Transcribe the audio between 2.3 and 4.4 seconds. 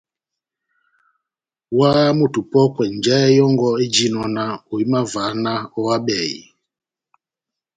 opɔ́kwɛ njahɛ yɔngɔ éjinɔ